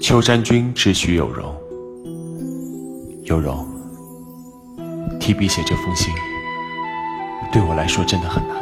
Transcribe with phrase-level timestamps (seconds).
[0.00, 1.52] 秋山君只许有容，
[3.24, 3.66] 有容，
[5.18, 6.14] 提笔写这封信，
[7.50, 8.56] 对我来说真的很难。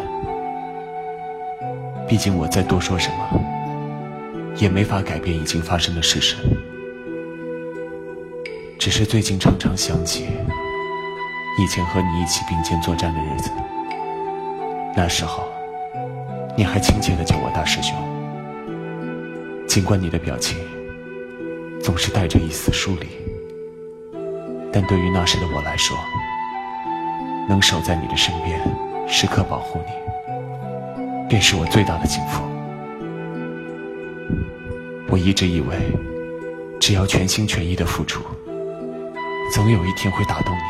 [2.08, 3.40] 毕竟我再多说什么，
[4.56, 6.36] 也没法改变已经发生的事实。
[8.78, 10.26] 只是最近常常想起
[11.58, 13.50] 以前和你一起并肩作战的日子，
[14.96, 15.44] 那时候
[16.56, 18.13] 你还亲切的叫我大师兄。
[19.74, 20.56] 尽管你的表情
[21.82, 23.08] 总是带着一丝疏离，
[24.72, 25.98] 但对于那时的我来说，
[27.48, 28.60] 能守在你的身边，
[29.08, 29.86] 时刻保护你，
[31.28, 32.44] 便是我最大的幸福。
[35.08, 35.76] 我一直以为，
[36.78, 38.22] 只要全心全意的付出，
[39.52, 40.62] 总有一天会打动你。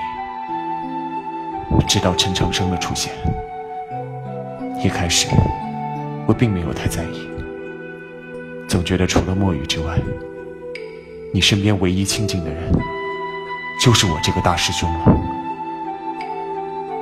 [1.87, 3.12] 直到陈长生的出现，
[4.82, 5.29] 一开始
[6.27, 7.34] 我并没有太在意。
[8.74, 9.96] 总觉得除了墨雨之外，
[11.32, 12.73] 你身边唯一亲近的人，
[13.80, 15.16] 就是我这个大师兄了。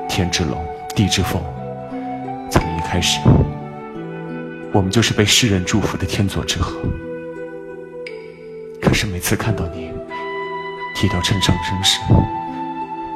[0.06, 0.62] 天之龙，
[0.94, 1.42] 地之凤，
[2.50, 3.19] 从一开始，
[4.70, 6.77] 我们就是被世人祝福的天作之合。
[8.78, 9.91] 可是每次看到你
[10.94, 12.00] 提到陈长生时，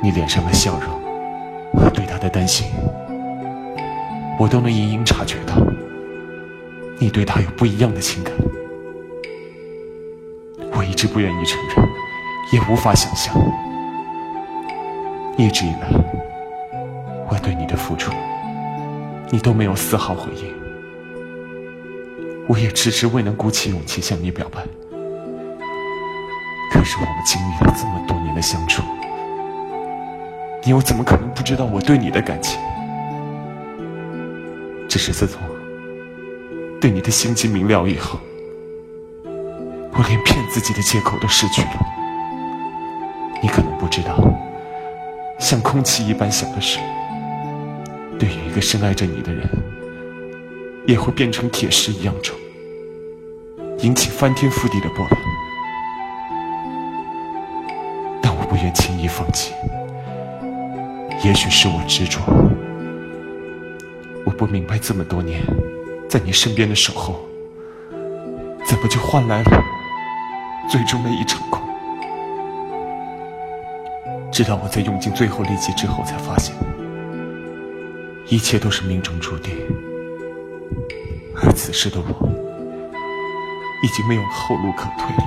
[0.02, 2.68] 你脸上的笑容和对他的担心，
[4.40, 5.56] 我都能隐隐察觉到。
[6.98, 8.32] 你对他有不一样的情感，
[10.72, 11.86] 我一直不愿意承认，
[12.52, 13.34] 也无法想象。
[15.36, 15.90] 一直以来，
[17.28, 18.10] 我对你的付出，
[19.30, 20.54] 你都没有丝毫回应，
[22.48, 24.62] 我也迟迟未能鼓起勇气向你表白。
[26.72, 28.82] 可是我们经历了这么多年的相处，
[30.64, 32.58] 你又怎么可能不知道我对你的感情？
[34.88, 35.42] 只是自从……
[36.80, 38.18] 对你的心机明了以后，
[39.24, 41.68] 我连骗自己的借口都失去了。
[43.42, 44.18] 你可能不知道，
[45.38, 46.78] 像空气一般小的事，
[48.18, 49.48] 对于一个深爱着你的人，
[50.86, 52.36] 也会变成铁石一样重，
[53.78, 55.18] 引起翻天覆地的波澜。
[58.22, 59.52] 但我不愿轻易放弃。
[61.24, 62.20] 也许是我执着，
[64.24, 65.42] 我不明白这么多年。
[66.08, 67.16] 在你身边的守候，
[68.64, 69.64] 怎么就换来了
[70.70, 71.60] 最终的一场空？
[74.32, 76.54] 直到我在用尽最后力气之后，才发现
[78.28, 79.54] 一切都是命中注定。
[81.34, 82.28] 而此时的我，
[83.82, 85.24] 已经没有后路可退了。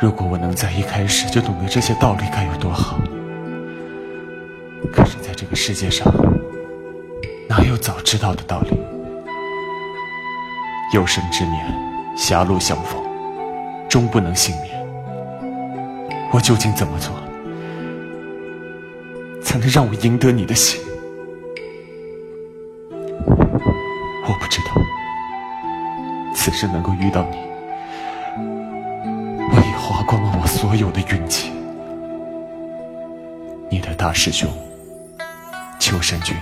[0.00, 2.98] 如果我能在一开始就懂得这些道理，该有多好！
[4.92, 6.06] 可是，在这个世界上，
[7.48, 8.76] 哪有早知道的道理？
[10.92, 11.66] 有生之年，
[12.16, 13.02] 狭路相逢，
[13.88, 14.74] 终不能幸免。
[16.32, 17.14] 我究竟怎么做，
[19.42, 20.80] 才能让我赢得你的心？
[23.28, 24.72] 我不知道。
[26.34, 27.36] 此时能够遇到你，
[28.38, 31.52] 我已花光了我所有的运气。
[33.68, 34.48] 你的大师兄，
[35.78, 36.36] 秋山君。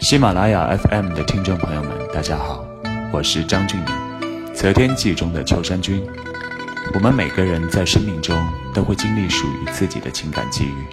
[0.00, 2.64] 喜马拉雅 FM 的听众朋友们，大家好，
[3.12, 6.02] 我是张俊明，《择天记》中的秋山君。
[6.94, 8.34] 我们每个人在生命中
[8.74, 10.86] 都会经历属于自己的情感际遇，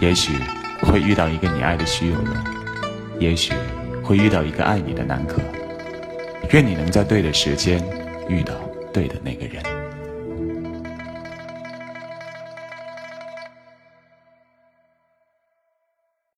[0.00, 0.34] 也许
[0.82, 2.36] 会遇到一个你爱的徐有容，
[3.18, 3.52] 也许
[4.04, 5.42] 会遇到一个爱你的南柯。
[6.52, 7.82] 愿你能在对的时间
[8.28, 8.54] 遇到
[8.92, 9.77] 对的那个人。